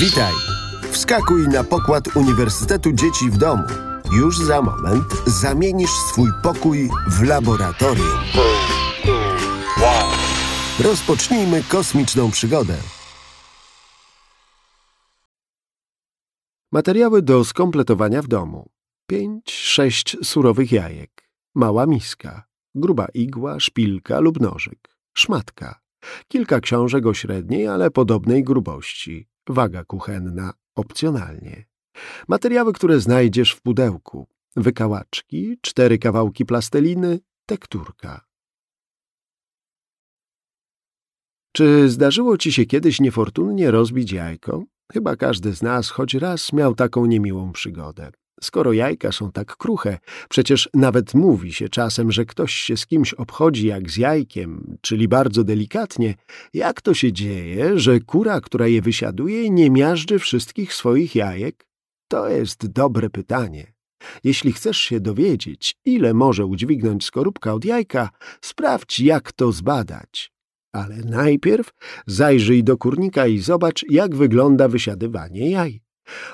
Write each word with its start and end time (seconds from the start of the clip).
Witaj! 0.00 0.32
Wskakuj 0.90 1.48
na 1.48 1.64
pokład 1.64 2.16
Uniwersytetu 2.16 2.92
Dzieci 2.92 3.30
w 3.30 3.36
Domu. 3.36 3.62
Już 4.12 4.38
za 4.38 4.62
moment 4.62 5.04
zamienisz 5.26 5.90
swój 5.90 6.28
pokój 6.42 6.90
w 7.08 7.22
laboratorium. 7.22 8.18
Rozpocznijmy 10.84 11.62
kosmiczną 11.62 12.30
przygodę. 12.30 12.76
Materiały 16.72 17.22
do 17.22 17.44
skompletowania 17.44 18.22
w 18.22 18.28
domu. 18.28 18.70
Pięć, 19.06 19.52
sześć 19.52 20.16
surowych 20.22 20.72
jajek. 20.72 21.30
Mała 21.54 21.86
miska. 21.86 22.44
Gruba 22.74 23.06
igła, 23.14 23.60
szpilka 23.60 24.20
lub 24.20 24.40
nożyk. 24.40 24.96
Szmatka. 25.14 25.80
Kilka 26.28 26.60
książek 26.60 27.06
o 27.06 27.14
średniej, 27.14 27.68
ale 27.68 27.90
podobnej 27.90 28.44
grubości. 28.44 29.31
Waga 29.48 29.84
kuchenna. 29.84 30.52
Opcjonalnie. 30.74 31.64
Materiały, 32.28 32.72
które 32.72 33.00
znajdziesz 33.00 33.52
w 33.52 33.62
pudełku. 33.62 34.26
Wykałaczki, 34.56 35.58
cztery 35.60 35.98
kawałki 35.98 36.44
plasteliny, 36.44 37.20
tekturka. 37.46 38.24
Czy 41.52 41.90
zdarzyło 41.90 42.38
ci 42.38 42.52
się 42.52 42.64
kiedyś 42.64 43.00
niefortunnie 43.00 43.70
rozbić 43.70 44.12
jajko? 44.12 44.64
Chyba 44.92 45.16
każdy 45.16 45.54
z 45.54 45.62
nas 45.62 45.90
choć 45.90 46.14
raz 46.14 46.52
miał 46.52 46.74
taką 46.74 47.06
niemiłą 47.06 47.52
przygodę. 47.52 48.12
Skoro 48.42 48.72
jajka 48.72 49.12
są 49.12 49.32
tak 49.32 49.56
kruche, 49.56 49.98
przecież 50.28 50.68
nawet 50.74 51.14
mówi 51.14 51.52
się 51.52 51.68
czasem, 51.68 52.12
że 52.12 52.24
ktoś 52.24 52.54
się 52.54 52.76
z 52.76 52.86
kimś 52.86 53.14
obchodzi 53.14 53.66
jak 53.66 53.90
z 53.90 53.96
jajkiem, 53.96 54.76
czyli 54.80 55.08
bardzo 55.08 55.44
delikatnie, 55.44 56.14
jak 56.54 56.80
to 56.80 56.94
się 56.94 57.12
dzieje, 57.12 57.78
że 57.78 58.00
kura, 58.00 58.40
która 58.40 58.66
je 58.66 58.82
wysiaduje, 58.82 59.50
nie 59.50 59.70
miażdży 59.70 60.18
wszystkich 60.18 60.74
swoich 60.74 61.14
jajek? 61.14 61.66
To 62.08 62.28
jest 62.28 62.66
dobre 62.66 63.10
pytanie. 63.10 63.72
Jeśli 64.24 64.52
chcesz 64.52 64.78
się 64.78 65.00
dowiedzieć, 65.00 65.76
ile 65.84 66.14
może 66.14 66.46
udźwignąć 66.46 67.04
skorupka 67.04 67.54
od 67.54 67.64
jajka, 67.64 68.10
sprawdź, 68.40 68.98
jak 68.98 69.32
to 69.32 69.52
zbadać. 69.52 70.32
Ale 70.72 70.96
najpierw 70.96 71.70
zajrzyj 72.06 72.64
do 72.64 72.76
kurnika 72.76 73.26
i 73.26 73.38
zobacz, 73.38 73.84
jak 73.88 74.16
wygląda 74.16 74.68
wysiadywanie 74.68 75.50
jaj. 75.50 75.81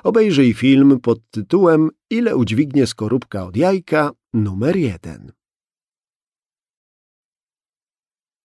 Obejrzyj 0.05 0.55
film 0.55 1.01
pod 1.01 1.19
tytułem 1.31 1.91
Ile 2.11 2.37
udźwignie 2.37 2.87
skorupka 2.87 3.47
od 3.47 3.57
jajka 3.57 4.11
numer 4.33 4.77
jeden. 4.77 5.33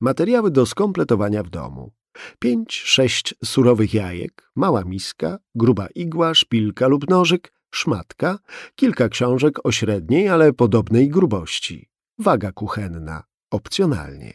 Materiały 0.01 0.51
do 0.51 0.65
skompletowania 0.65 1.43
w 1.43 1.49
domu. 1.49 1.91
Pięć, 2.39 2.81
sześć 2.81 3.35
surowych 3.45 3.93
jajek, 3.93 4.51
mała 4.55 4.83
miska, 4.83 5.37
gruba 5.55 5.87
igła, 5.95 6.33
szpilka 6.33 6.87
lub 6.87 7.09
nożyk, 7.09 7.53
szmatka, 7.71 8.39
kilka 8.75 9.09
książek 9.09 9.65
o 9.65 9.71
średniej, 9.71 10.29
ale 10.29 10.53
podobnej 10.53 11.09
grubości. 11.09 11.89
Waga 12.19 12.51
kuchenna, 12.51 13.23
opcjonalnie. 13.51 14.33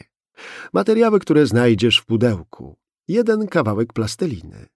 Materiały, 0.72 1.20
które 1.20 1.46
znajdziesz 1.46 1.98
w 1.98 2.06
pudełku. 2.06 2.78
Jeden 3.08 3.46
kawałek 3.46 3.92
plasteliny. 3.92 4.66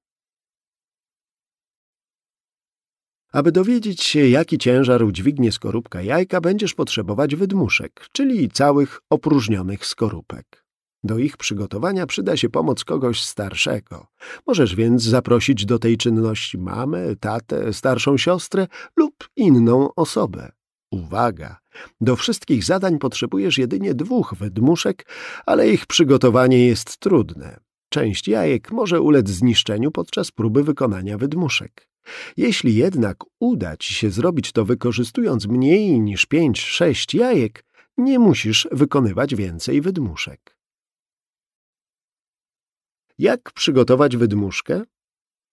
Aby 3.32 3.52
dowiedzieć 3.52 4.02
się, 4.02 4.28
jaki 4.28 4.58
ciężar 4.58 5.02
udźwignie 5.02 5.52
skorupka 5.52 6.02
jajka, 6.02 6.40
będziesz 6.40 6.74
potrzebować 6.74 7.36
wydmuszek, 7.36 8.06
czyli 8.12 8.50
całych 8.50 9.00
opróżnionych 9.10 9.86
skorupek. 9.86 10.64
Do 11.04 11.18
ich 11.18 11.36
przygotowania 11.36 12.06
przyda 12.06 12.36
się 12.36 12.48
pomoc 12.48 12.84
kogoś 12.84 13.22
starszego. 13.22 14.06
Możesz 14.46 14.74
więc 14.74 15.02
zaprosić 15.02 15.66
do 15.66 15.78
tej 15.78 15.96
czynności 15.96 16.58
mamę, 16.58 17.16
tatę, 17.20 17.72
starszą 17.72 18.16
siostrę 18.16 18.66
lub 18.96 19.28
inną 19.36 19.94
osobę. 19.94 20.52
Uwaga! 20.90 21.56
Do 22.00 22.16
wszystkich 22.16 22.64
zadań 22.64 22.98
potrzebujesz 22.98 23.58
jedynie 23.58 23.94
dwóch 23.94 24.34
wydmuszek, 24.34 25.06
ale 25.46 25.68
ich 25.68 25.86
przygotowanie 25.86 26.66
jest 26.66 26.98
trudne. 26.98 27.60
Część 27.88 28.28
jajek 28.28 28.72
może 28.72 29.00
ulec 29.00 29.28
zniszczeniu 29.28 29.90
podczas 29.90 30.30
próby 30.30 30.64
wykonania 30.64 31.18
wydmuszek. 31.18 31.91
Jeśli 32.36 32.74
jednak 32.74 33.16
uda 33.40 33.76
ci 33.76 33.94
się 33.94 34.10
zrobić 34.10 34.52
to 34.52 34.64
wykorzystując 34.64 35.46
mniej 35.46 36.00
niż 36.00 36.26
pięć, 36.26 36.60
sześć 36.60 37.14
jajek, 37.14 37.64
nie 37.96 38.18
musisz 38.18 38.68
wykonywać 38.72 39.34
więcej 39.34 39.80
wydmuszek. 39.80 40.56
Jak 43.18 43.52
przygotować 43.52 44.16
wydmuszkę? 44.16 44.82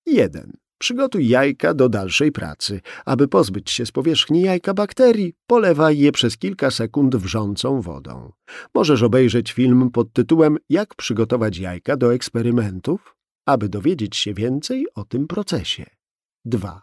1. 0.05 0.57
Przygotuj 0.77 1.27
jajka 1.27 1.73
do 1.73 1.89
dalszej 1.89 2.31
pracy. 2.31 2.81
Aby 3.05 3.27
pozbyć 3.27 3.71
się 3.71 3.85
z 3.85 3.91
powierzchni 3.91 4.41
jajka 4.41 4.73
bakterii, 4.73 5.33
polewaj 5.47 5.97
je 5.97 6.11
przez 6.11 6.37
kilka 6.37 6.71
sekund 6.71 7.15
wrzącą 7.15 7.81
wodą. 7.81 8.31
Możesz 8.75 9.03
obejrzeć 9.03 9.51
film 9.51 9.91
pod 9.91 10.13
tytułem 10.13 10.57
Jak 10.69 10.95
przygotować 10.95 11.57
jajka 11.57 11.97
do 11.97 12.13
eksperymentów, 12.13 13.15
aby 13.45 13.69
dowiedzieć 13.69 14.17
się 14.17 14.33
więcej 14.33 14.85
o 14.95 15.03
tym 15.03 15.27
procesie. 15.27 15.98
2. 16.45 16.81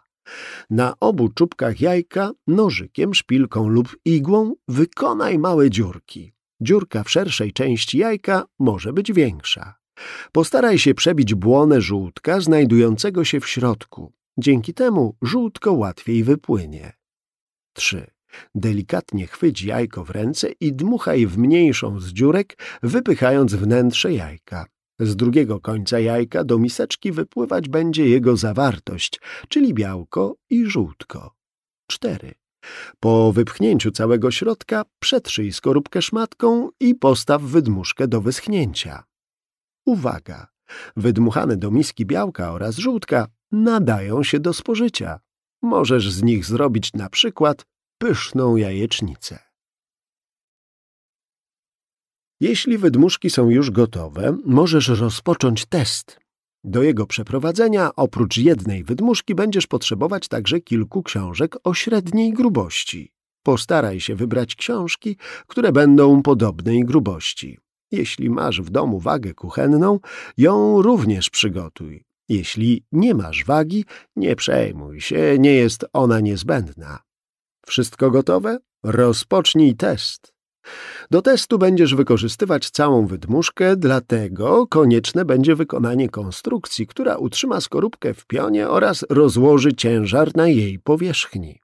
Na 0.69 0.93
obu 0.99 1.29
czubkach 1.29 1.81
jajka 1.81 2.31
nożykiem, 2.47 3.13
szpilką 3.13 3.67
lub 3.67 3.97
igłą 4.05 4.53
wykonaj 4.67 5.39
małe 5.39 5.69
dziurki. 5.69 6.33
Dziurka 6.61 7.03
w 7.03 7.09
szerszej 7.09 7.53
części 7.53 7.97
jajka 7.97 8.45
może 8.59 8.93
być 8.93 9.13
większa. 9.13 9.75
Postaraj 10.31 10.79
się 10.79 10.93
przebić 10.93 11.35
błonę 11.35 11.81
żółtka 11.81 12.41
znajdującego 12.41 13.23
się 13.23 13.39
w 13.39 13.47
środku. 13.47 14.13
Dzięki 14.37 14.73
temu 14.73 15.15
żółtko 15.21 15.73
łatwiej 15.73 16.23
wypłynie. 16.23 16.93
3. 17.73 18.07
Delikatnie 18.55 19.27
chwyć 19.27 19.61
jajko 19.63 20.03
w 20.03 20.09
ręce 20.09 20.49
i 20.59 20.73
dmuchaj 20.73 21.27
w 21.27 21.37
mniejszą 21.37 21.99
z 21.99 22.07
dziurek, 22.07 22.57
wypychając 22.83 23.55
wnętrze 23.55 24.13
jajka. 24.13 24.65
Z 24.99 25.15
drugiego 25.15 25.59
końca 25.59 25.99
jajka 25.99 26.43
do 26.43 26.59
miseczki 26.59 27.11
wypływać 27.11 27.69
będzie 27.69 28.09
jego 28.09 28.37
zawartość, 28.37 29.21
czyli 29.47 29.73
białko 29.73 30.35
i 30.49 30.65
żółtko. 30.65 31.35
4. 31.87 32.33
Po 32.99 33.33
wypchnięciu 33.33 33.91
całego 33.91 34.31
środka 34.31 34.83
przetrzyj 34.99 35.53
skorupkę 35.53 36.01
szmatką 36.01 36.69
i 36.79 36.95
postaw 36.95 37.41
wydmuszkę 37.41 38.07
do 38.07 38.21
wyschnięcia. 38.21 39.03
Uwaga! 39.85 40.47
Wydmuchane 40.95 41.57
do 41.57 41.71
miski 41.71 42.05
białka 42.05 42.51
oraz 42.51 42.75
żółtka 42.75 43.27
nadają 43.51 44.23
się 44.23 44.39
do 44.39 44.53
spożycia. 44.53 45.19
Możesz 45.61 46.11
z 46.11 46.23
nich 46.23 46.45
zrobić 46.45 46.93
na 46.93 47.09
przykład 47.09 47.65
pyszną 47.97 48.55
jajecznicę. 48.55 49.46
Jeśli 52.39 52.77
wydmuszki 52.77 53.29
są 53.29 53.49
już 53.49 53.71
gotowe, 53.71 54.37
możesz 54.45 54.87
rozpocząć 54.87 55.65
test. 55.65 56.19
Do 56.63 56.83
jego 56.83 57.07
przeprowadzenia 57.07 57.95
oprócz 57.95 58.37
jednej 58.37 58.83
wydmuszki 58.83 59.35
będziesz 59.35 59.67
potrzebować 59.67 60.27
także 60.27 60.59
kilku 60.59 61.03
książek 61.03 61.55
o 61.63 61.73
średniej 61.73 62.33
grubości. 62.33 63.11
Postaraj 63.43 63.99
się 63.99 64.15
wybrać 64.15 64.55
książki, 64.55 65.17
które 65.47 65.71
będą 65.71 66.21
podobnej 66.21 66.85
grubości. 66.85 67.57
Jeśli 67.91 68.29
masz 68.29 68.61
w 68.61 68.69
domu 68.69 68.99
wagę 68.99 69.33
kuchenną, 69.33 69.99
ją 70.37 70.81
również 70.81 71.29
przygotuj. 71.29 72.03
Jeśli 72.29 72.83
nie 72.91 73.13
masz 73.13 73.45
wagi, 73.45 73.85
nie 74.15 74.35
przejmuj 74.35 75.01
się, 75.01 75.39
nie 75.39 75.53
jest 75.53 75.85
ona 75.93 76.19
niezbędna. 76.19 76.99
Wszystko 77.65 78.11
gotowe? 78.11 78.57
Rozpocznij 78.83 79.75
test. 79.75 80.36
Do 81.11 81.21
testu 81.21 81.57
będziesz 81.57 81.95
wykorzystywać 81.95 82.69
całą 82.69 83.07
wydmuszkę, 83.07 83.75
dlatego 83.75 84.67
konieczne 84.67 85.25
będzie 85.25 85.55
wykonanie 85.55 86.09
konstrukcji, 86.09 86.87
która 86.87 87.15
utrzyma 87.15 87.61
skorupkę 87.61 88.13
w 88.13 88.25
pionie 88.25 88.69
oraz 88.69 89.05
rozłoży 89.09 89.73
ciężar 89.73 90.35
na 90.35 90.47
jej 90.47 90.79
powierzchni. 90.79 91.59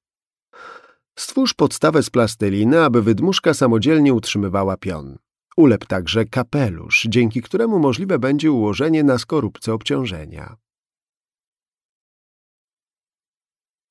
Stwórz 1.20 1.54
podstawę 1.54 2.04
z 2.04 2.10
plasteliny, 2.10 2.84
aby 2.84 3.02
wydmuszka 3.02 3.54
samodzielnie 3.54 4.14
utrzymywała 4.14 4.78
pion. 4.78 5.18
Ulep 5.58 5.86
także 5.86 6.26
kapelusz, 6.26 7.06
dzięki 7.10 7.42
któremu 7.42 7.80
możliwe 7.80 8.20
będzie 8.20 8.52
ułożenie 8.52 9.04
na 9.04 9.18
skorupce 9.18 9.74
obciążenia. 9.74 10.62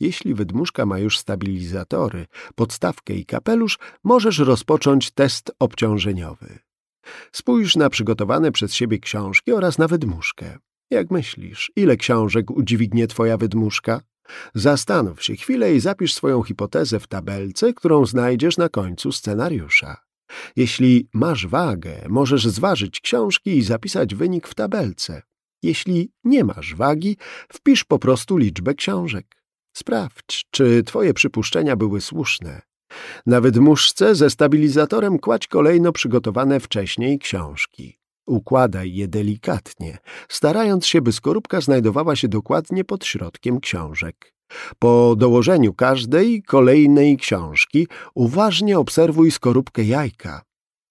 Jeśli 0.03 0.35
wydmuszka 0.35 0.87
ma 0.87 0.99
już 0.99 1.19
stabilizatory, 1.19 2.27
podstawkę 2.55 3.15
i 3.15 3.27
kapelusz, 3.27 3.79
możesz 4.05 4.39
rozpocząć 4.39 5.11
test 5.11 5.53
obciążeniowy. 5.59 6.59
Spójrz 7.33 7.77
na 7.77 7.91
przygotowane 7.91 8.53
przez 8.53 8.75
siebie 8.75 8.99
książki 8.99 9.53
oraz 9.53 9.79
na 9.79 9.89
wydmuszkę. 9.89 10.59
Jak 10.91 11.11
myślisz, 11.11 11.73
ile 11.77 11.97
książek 11.97 12.51
udźwignie 12.51 13.07
twoja 13.07 13.37
wydmuszka? 13.37 14.01
Zastanów 14.55 15.25
się 15.25 15.37
chwilę 15.37 15.75
i 15.75 15.81
zapisz 15.81 16.15
swoją 16.15 16.43
hipotezę 16.43 17.01
w 17.01 17.07
tabelce, 17.07 17.73
którą 17.73 18.07
znajdziesz 18.07 18.57
na 18.57 18.69
końcu 18.69 19.13
scenariusza. 19.13 19.97
Jeśli 20.57 21.09
masz 21.15 21.47
wagę, 21.47 22.07
możesz 22.09 22.47
zważyć 22.47 23.01
książki 23.01 23.59
i 23.59 23.63
zapisać 23.63 24.15
wynik 24.15 24.49
w 24.49 24.55
tabelce. 24.55 25.23
Jeśli 25.63 26.13
nie 26.25 26.45
masz 26.45 26.75
wagi, 26.75 27.17
wpisz 27.49 27.85
po 27.85 27.99
prostu 27.99 28.37
liczbę 28.37 28.75
książek. 28.75 29.42
Sprawdź, 29.73 30.47
czy 30.51 30.83
twoje 30.83 31.15
przypuszczenia 31.15 31.77
były 31.77 32.01
słuszne. 32.01 32.63
Na 33.27 33.41
wydmuszce 33.41 34.15
ze 34.15 34.31
stabilizatorem 34.31 35.19
kładź 35.19 35.47
kolejno 35.47 35.93
przygotowane 35.93 36.61
wcześniej 36.61 37.19
książki. 37.19 37.99
Układaj 38.27 38.95
je 38.95 39.09
delikatnie, 39.09 39.99
starając 40.29 40.87
się, 40.87 41.03
by 41.03 41.13
skorupka 41.13 41.61
znajdowała 41.61 42.17
się 42.17 42.29
dokładnie 42.29 42.85
pod 42.85 43.05
środkiem 43.05 43.61
książek. 43.61 44.35
Po 44.79 45.17
dołożeniu 45.17 45.75
każdej 45.75 46.43
kolejnej 46.43 47.17
książki 47.17 47.89
uważnie 48.15 48.79
obserwuj 48.79 49.31
skorupkę 49.31 49.85
jajka. 49.85 50.43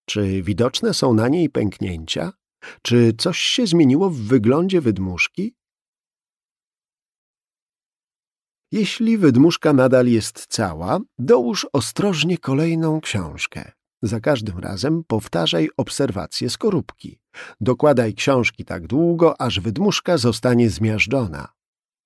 Czy 0.06 0.42
widoczne 0.42 0.94
są 0.94 1.14
na 1.14 1.28
niej 1.28 1.50
pęknięcia? 1.50 2.34
Czy 2.82 3.14
coś 3.18 3.38
się 3.38 3.68
zmieniło 3.68 4.10
w 4.10 4.18
wyglądzie 4.18 4.82
wydmuszki? 4.82 5.56
Jeśli 8.72 9.18
wydmuszka 9.18 9.74
nadal 9.74 10.08
jest 10.08 10.46
cała, 10.48 11.00
dołóż 11.20 11.68
ostrożnie 11.74 12.38
kolejną 12.38 13.02
książkę. 13.02 13.72
Za 14.02 14.20
każdym 14.20 14.60
razem 14.60 15.04
powtarzaj 15.08 15.70
obserwację 15.78 16.50
skorupki. 16.50 17.20
Dokładaj 17.62 18.14
książki 18.14 18.66
tak 18.66 18.88
długo, 18.88 19.42
aż 19.42 19.60
wydmuszka 19.60 20.18
zostanie 20.18 20.70
zmiażdżona. 20.70 21.48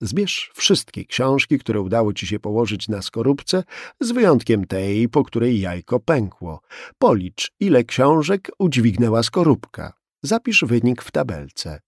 Zbierz 0.01 0.51
wszystkie 0.55 1.05
książki, 1.05 1.59
które 1.59 1.81
udało 1.81 2.13
ci 2.13 2.27
się 2.27 2.39
położyć 2.39 2.87
na 2.87 3.01
skorupce, 3.01 3.63
z 3.99 4.11
wyjątkiem 4.11 4.67
tej, 4.67 5.09
po 5.09 5.23
której 5.23 5.59
jajko 5.59 5.99
pękło. 5.99 6.61
Policz, 6.97 7.51
ile 7.59 7.83
książek 7.83 8.51
udźwignęła 8.59 9.23
skorupka. 9.23 9.93
Zapisz 10.23 10.63
wynik 10.67 11.01
w 11.01 11.11
tabelce. 11.11 11.79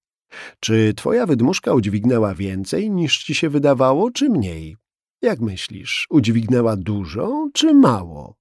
Czy 0.59 0.93
twoja 0.93 1.25
wydmuszka 1.25 1.73
udźwignęła 1.73 2.35
więcej 2.35 2.91
niż 2.91 3.23
ci 3.23 3.35
się 3.35 3.49
wydawało, 3.49 4.11
czy 4.11 4.29
mniej? 4.29 4.75
Jak 5.21 5.39
myślisz, 5.39 6.07
udźwignęła 6.09 6.77
dużo 6.77 7.49
czy 7.53 7.73
mało? 7.73 8.35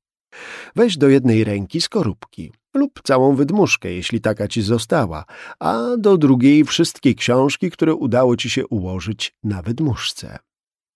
Weź 0.77 0.97
do 0.97 1.09
jednej 1.09 1.45
ręki 1.45 1.81
skorupki 1.81 2.53
lub 2.75 3.01
całą 3.05 3.35
wydmuszkę, 3.35 3.93
jeśli 3.93 4.21
taka 4.21 4.49
ci 4.49 4.63
została, 4.63 5.25
a 5.61 5.85
do 5.99 6.17
drugiej 6.19 6.65
wszystkie 6.65 7.15
książki, 7.15 7.71
które 7.71 7.95
udało 7.95 8.37
ci 8.37 8.51
się 8.51 8.67
ułożyć 8.67 9.35
na 9.45 9.63
wydmuszce. 9.63 10.39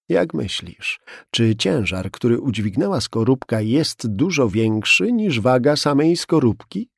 Jak 0.08 0.34
myślisz, 0.34 1.00
czy 1.30 1.56
ciężar, 1.56 2.10
który 2.10 2.40
udźwignęła 2.40 3.00
skorupka 3.00 3.60
jest 3.60 4.06
dużo 4.08 4.48
większy 4.48 5.12
niż 5.12 5.40
waga 5.40 5.76
samej 5.76 6.16
skorupki? 6.16 6.88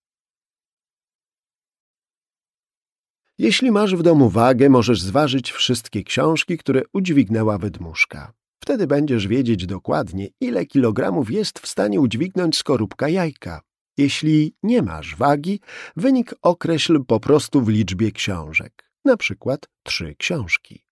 Jeśli 3.38 3.70
masz 3.70 3.94
w 3.96 4.02
domu 4.02 4.28
wagę, 4.28 4.68
możesz 4.68 5.00
zważyć 5.00 5.52
wszystkie 5.52 6.04
książki, 6.04 6.58
które 6.58 6.82
udźwignęła 6.92 7.58
wydmuszka. 7.58 8.32
Wtedy 8.62 8.86
będziesz 8.86 9.28
wiedzieć 9.28 9.66
dokładnie, 9.66 10.28
ile 10.40 10.66
kilogramów 10.66 11.30
jest 11.30 11.58
w 11.58 11.66
stanie 11.66 12.00
udźwignąć 12.00 12.56
skorupka 12.56 13.08
jajka. 13.08 13.60
Jeśli 13.98 14.54
nie 14.62 14.82
masz 14.82 15.16
wagi, 15.16 15.60
wynik 15.96 16.34
określ 16.42 17.04
po 17.04 17.20
prostu 17.20 17.62
w 17.62 17.68
liczbie 17.68 18.12
książek, 18.12 18.90
na 19.04 19.16
przykład 19.16 19.68
trzy 19.82 20.14
książki. 20.18 20.84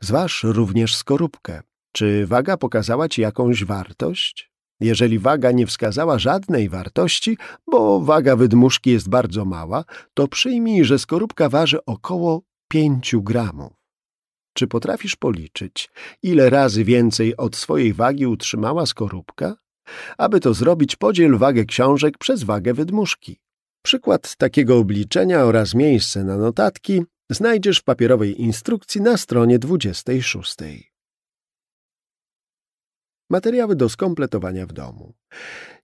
Zważ 0.00 0.44
również 0.44 0.96
skorupkę. 0.96 1.62
Czy 1.92 2.26
waga 2.26 2.56
pokazała 2.56 3.08
ci 3.08 3.22
jakąś 3.22 3.64
wartość? 3.64 4.50
Jeżeli 4.80 5.18
waga 5.18 5.52
nie 5.52 5.66
wskazała 5.66 6.18
żadnej 6.18 6.68
wartości, 6.68 7.38
bo 7.66 8.00
waga 8.00 8.36
wydmuszki 8.36 8.90
jest 8.90 9.08
bardzo 9.08 9.44
mała, 9.44 9.84
to 10.14 10.28
przyjmij, 10.28 10.84
że 10.84 10.98
skorupka 10.98 11.48
waży 11.48 11.84
około 11.84 12.42
5 12.68 13.16
gramów. 13.16 13.72
Czy 14.54 14.66
potrafisz 14.66 15.16
policzyć, 15.16 15.90
ile 16.22 16.50
razy 16.50 16.84
więcej 16.84 17.36
od 17.36 17.56
swojej 17.56 17.92
wagi 17.92 18.26
utrzymała 18.26 18.86
skorupka? 18.86 19.56
Aby 20.18 20.40
to 20.40 20.54
zrobić, 20.54 20.96
podziel 20.96 21.38
wagę 21.38 21.64
książek 21.64 22.18
przez 22.18 22.42
wagę 22.42 22.74
wydmuszki. 22.74 23.40
Przykład 23.82 24.36
takiego 24.36 24.78
obliczenia 24.78 25.44
oraz 25.44 25.74
miejsce 25.74 26.24
na 26.24 26.36
notatki 26.36 27.02
znajdziesz 27.30 27.78
w 27.78 27.84
papierowej 27.84 28.42
instrukcji 28.42 29.00
na 29.00 29.16
stronie 29.16 29.58
26. 29.58 30.56
Materiały 33.30 33.76
do 33.76 33.88
skompletowania 33.88 34.66
w 34.66 34.72
domu. 34.72 35.14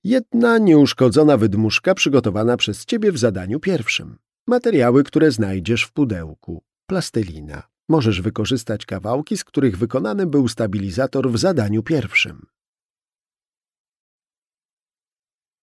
Jedna 0.05 0.59
nieuszkodzona 0.59 1.37
wydmuszka 1.37 1.95
przygotowana 1.95 2.57
przez 2.57 2.85
Ciebie 2.85 3.13
w 3.13 3.19
zadaniu 3.19 3.61
pierwszym. 3.61 4.19
Materiały, 4.47 5.05
które 5.05 5.31
znajdziesz 5.31 5.85
w 5.85 5.93
pudełku. 5.93 6.63
Plastelina. 6.87 7.63
Możesz 7.89 8.21
wykorzystać 8.21 8.87
kawałki, 8.87 9.37
z 9.37 9.45
których 9.45 9.79
wykonany 9.79 10.27
był 10.27 10.49
stabilizator 10.49 11.31
w 11.31 11.39
zadaniu 11.39 11.83
pierwszym. 11.83 12.47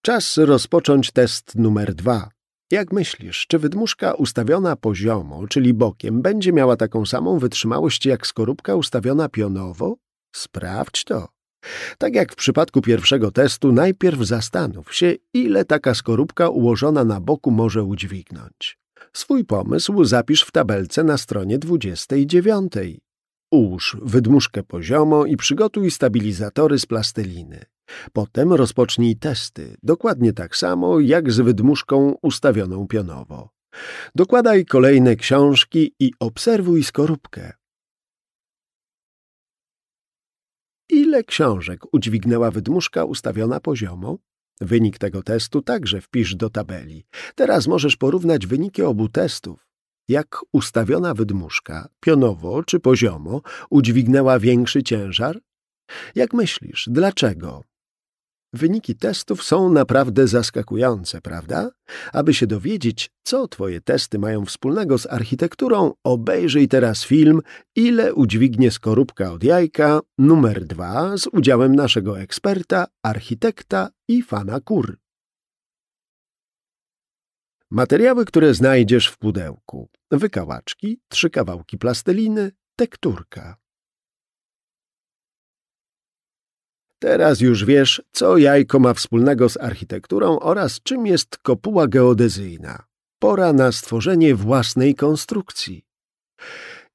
Czas 0.01 0.37
rozpocząć 0.37 1.11
test 1.11 1.55
numer 1.55 1.95
dwa. 1.95 2.29
Jak 2.71 2.93
myślisz, 2.93 3.45
czy 3.47 3.59
wydmuszka 3.59 4.13
ustawiona 4.13 4.75
poziomo, 4.75 5.47
czyli 5.47 5.73
bokiem, 5.73 6.21
będzie 6.21 6.53
miała 6.53 6.75
taką 6.75 7.05
samą 7.05 7.39
wytrzymałość 7.39 8.05
jak 8.05 8.27
skorupka 8.27 8.75
ustawiona 8.75 9.29
pionowo? 9.29 9.95
Sprawdź 10.35 11.03
to. 11.03 11.38
Tak 11.97 12.15
jak 12.15 12.33
w 12.33 12.35
przypadku 12.35 12.81
pierwszego 12.81 13.31
testu, 13.31 13.71
najpierw 13.71 14.19
zastanów 14.19 14.95
się, 14.95 15.15
ile 15.33 15.65
taka 15.65 15.93
skorupka 15.93 16.49
ułożona 16.49 17.03
na 17.03 17.21
boku 17.21 17.51
może 17.51 17.83
udźwignąć. 17.83 18.77
Swój 19.13 19.45
pomysł 19.45 20.03
zapisz 20.03 20.43
w 20.43 20.51
tabelce 20.51 21.03
na 21.03 21.17
stronie 21.17 21.59
29. 21.59 22.73
Ułóż 23.51 23.97
wydmuszkę 24.01 24.63
poziomo 24.63 25.25
i 25.25 25.37
przygotuj 25.37 25.91
stabilizatory 25.91 26.79
z 26.79 26.85
plasteliny. 26.85 27.65
Potem 28.13 28.53
rozpocznij 28.53 29.15
testy, 29.15 29.77
dokładnie 29.83 30.33
tak 30.33 30.55
samo 30.55 30.99
jak 30.99 31.31
z 31.31 31.39
wydmuszką 31.39 32.15
ustawioną 32.21 32.87
pionowo. 32.87 33.49
Dokładaj 34.15 34.65
kolejne 34.65 35.15
książki 35.15 35.95
i 35.99 36.11
obserwuj 36.19 36.83
skorupkę. 36.83 37.58
Ile 40.89 41.23
książek 41.23 41.93
udźwignęła 41.93 42.51
wydmuszka 42.51 43.05
ustawiona 43.05 43.59
poziomo? 43.59 44.17
Wynik 44.61 44.97
tego 44.97 45.23
testu 45.23 45.61
także 45.61 46.01
wpisz 46.01 46.35
do 46.35 46.49
tabeli. 46.49 47.05
Teraz 47.35 47.67
możesz 47.67 47.95
porównać 47.97 48.47
wyniki 48.47 48.81
obu 48.81 49.09
testów. 49.09 49.67
Jak 50.07 50.37
ustawiona 50.53 51.13
wydmuszka, 51.13 51.89
pionowo 51.99 52.63
czy 52.63 52.79
poziomo, 52.79 53.41
udźwignęła 53.69 54.39
większy 54.39 54.83
ciężar? 54.83 55.39
Jak 56.15 56.33
myślisz, 56.33 56.89
dlaczego? 56.91 57.63
Wyniki 58.53 58.95
testów 58.95 59.43
są 59.43 59.69
naprawdę 59.69 60.27
zaskakujące, 60.27 61.21
prawda? 61.21 61.69
Aby 62.13 62.33
się 62.33 62.47
dowiedzieć, 62.47 63.09
co 63.23 63.47
twoje 63.47 63.81
testy 63.81 64.19
mają 64.19 64.45
wspólnego 64.45 64.97
z 64.97 65.05
architekturą, 65.05 65.93
obejrzyj 66.03 66.67
teraz 66.67 67.03
film 67.03 67.41
Ile 67.75 68.13
udźwignie 68.13 68.71
skorupka 68.71 69.33
od 69.33 69.43
jajka 69.43 69.99
numer 70.17 70.65
dwa 70.65 71.17
z 71.17 71.27
udziałem 71.27 71.75
naszego 71.75 72.19
eksperta, 72.19 72.87
architekta 73.03 73.89
i 74.07 74.21
fana 74.21 74.59
kur. 74.59 74.97
Materiały, 77.71 78.25
które 78.25 78.53
znajdziesz 78.53 79.07
w 79.07 79.17
pudełku. 79.17 79.89
Wykałaczki, 80.11 80.99
trzy 81.07 81.29
kawałki 81.29 81.77
plasteliny, 81.77 82.51
tekturka. 82.75 83.57
Teraz 86.99 87.41
już 87.41 87.65
wiesz, 87.65 88.01
co 88.11 88.37
jajko 88.37 88.79
ma 88.79 88.93
wspólnego 88.93 89.49
z 89.49 89.57
architekturą 89.57 90.39
oraz 90.39 90.79
czym 90.83 91.07
jest 91.07 91.37
kopuła 91.37 91.87
geodezyjna. 91.87 92.83
Pora 93.19 93.53
na 93.53 93.71
stworzenie 93.71 94.35
własnej 94.35 94.95
konstrukcji. 94.95 95.85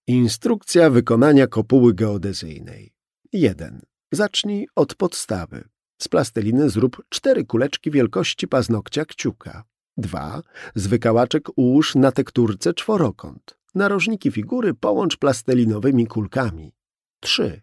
Instrukcja 0.07 0.91
wykonania 0.91 1.47
kopuły 1.47 1.95
geodezyjnej. 1.95 2.93
1. 3.33 3.81
Zacznij 4.13 4.69
od 4.77 4.95
podstawy. 4.95 5.65
Z 6.03 6.09
plasteliny 6.09 6.71
zrób 6.71 7.03
cztery 7.09 7.45
kuleczki 7.45 7.91
wielkości 7.91 8.49
paznokcia 8.49 9.05
kciuka. 9.05 9.65
2. 9.97 10.43
Z 10.75 10.87
wykałaczek 10.87 11.49
ułóż 11.57 11.95
na 11.95 12.13
tekturce 12.13 12.75
czworokąt. 12.75 13.59
Narożniki 13.75 14.31
figury 14.31 14.75
połącz 14.75 15.17
plastelinowymi 15.17 16.07
kulkami. 16.07 16.73
3. 17.21 17.63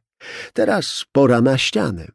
Teraz 0.54 1.06
pora 1.12 1.42
na 1.42 1.58
ścianę. 1.58 2.08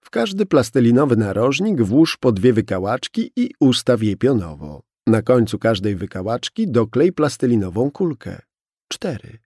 W 0.00 0.10
każdy 0.10 0.46
plastelinowy 0.46 1.16
narożnik 1.16 1.82
włóż 1.82 2.16
po 2.16 2.32
dwie 2.32 2.52
wykałaczki 2.52 3.32
i 3.36 3.50
ustaw 3.60 4.02
je 4.02 4.16
pionowo. 4.16 4.82
Na 5.06 5.22
końcu 5.22 5.58
każdej 5.58 5.96
wykałaczki 5.96 6.68
doklej 6.70 7.12
plastelinową 7.12 7.90
kulkę. 7.90 8.42
4. 8.88 9.38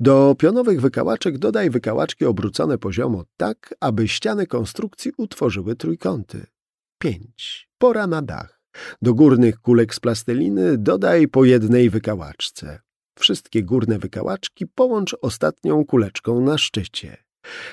Do 0.00 0.34
pionowych 0.38 0.80
wykałaczek 0.80 1.38
dodaj 1.38 1.70
wykałaczki 1.70 2.24
obrócone 2.24 2.78
poziomo 2.78 3.24
tak, 3.36 3.74
aby 3.80 4.08
ściany 4.08 4.46
konstrukcji 4.46 5.12
utworzyły 5.16 5.76
trójkąty. 5.76 6.46
5. 6.98 7.68
Pora 7.78 8.06
na 8.06 8.22
dach. 8.22 8.60
Do 9.02 9.14
górnych 9.14 9.58
kulek 9.58 9.94
z 9.94 10.00
plasteliny 10.00 10.78
dodaj 10.78 11.28
po 11.28 11.44
jednej 11.44 11.90
wykałaczce. 11.90 12.80
Wszystkie 13.18 13.62
górne 13.62 13.98
wykałaczki 13.98 14.66
połącz 14.66 15.16
ostatnią 15.20 15.84
kuleczką 15.84 16.40
na 16.40 16.58
szczycie. 16.58 17.23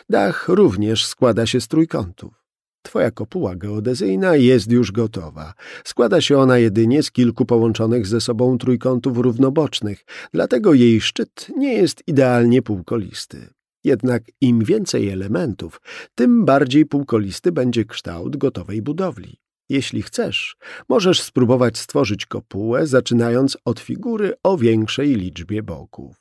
Dach 0.09 0.47
również 0.47 1.05
składa 1.05 1.45
się 1.45 1.61
z 1.61 1.67
trójkątów. 1.67 2.41
Twoja 2.81 3.11
kopuła 3.11 3.55
geodezyjna 3.55 4.35
jest 4.35 4.71
już 4.71 4.91
gotowa. 4.91 5.53
Składa 5.83 6.21
się 6.21 6.37
ona 6.37 6.57
jedynie 6.57 7.03
z 7.03 7.11
kilku 7.11 7.45
połączonych 7.45 8.07
ze 8.07 8.21
sobą 8.21 8.57
trójkątów 8.57 9.17
równobocznych, 9.17 10.05
dlatego 10.33 10.73
jej 10.73 11.01
szczyt 11.01 11.47
nie 11.57 11.73
jest 11.73 12.03
idealnie 12.07 12.61
półkolisty. 12.61 13.47
Jednak 13.83 14.23
im 14.41 14.63
więcej 14.63 15.09
elementów, 15.09 15.81
tym 16.15 16.45
bardziej 16.45 16.85
półkolisty 16.85 17.51
będzie 17.51 17.85
kształt 17.85 18.37
gotowej 18.37 18.81
budowli. 18.81 19.39
Jeśli 19.69 20.01
chcesz, 20.01 20.55
możesz 20.89 21.21
spróbować 21.21 21.77
stworzyć 21.77 22.25
kopułę, 22.25 22.87
zaczynając 22.87 23.57
od 23.65 23.79
figury 23.79 24.33
o 24.43 24.57
większej 24.57 25.15
liczbie 25.15 25.63
boków. 25.63 26.20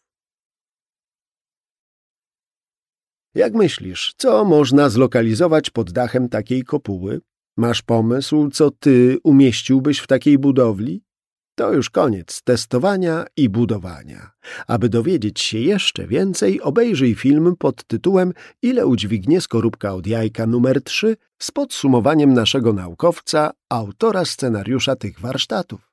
Jak 3.35 3.55
myślisz, 3.55 4.15
co 4.17 4.45
można 4.45 4.89
zlokalizować 4.89 5.71
pod 5.71 5.93
dachem 5.93 6.29
takiej 6.29 6.65
kopuły? 6.65 7.21
Masz 7.57 7.83
pomysł, 7.83 8.51
co 8.51 8.71
ty 8.71 9.19
umieściłbyś 9.25 9.99
w 9.99 10.07
takiej 10.07 10.39
budowli? 10.39 11.03
To 11.55 11.73
już 11.73 11.91
koniec 11.91 12.43
testowania 12.43 13.25
i 13.37 13.49
budowania. 13.49 14.31
Aby 14.67 14.89
dowiedzieć 14.89 15.41
się 15.41 15.59
jeszcze 15.59 16.07
więcej, 16.07 16.61
obejrzyj 16.61 17.15
film 17.15 17.55
pod 17.59 17.85
tytułem 17.85 18.33
Ile 18.63 18.87
udźwignie 18.87 19.41
skorupka 19.41 19.95
od 19.95 20.07
jajka 20.07 20.47
numer 20.47 20.83
3 20.83 21.17
z 21.39 21.51
podsumowaniem 21.51 22.35
naszego 22.35 22.73
naukowca, 22.73 23.51
autora 23.69 24.25
scenariusza 24.25 24.97
tych 24.97 25.21
warsztatów. 25.21 25.91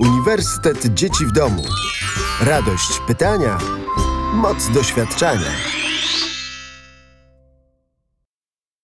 Uniwersytet 0.00 0.94
Dzieci 0.94 1.26
w 1.26 1.32
Domu. 1.32 1.62
Radość 2.40 3.00
pytania, 3.06 3.58
moc 4.32 4.68
doświadczania. 4.70 5.79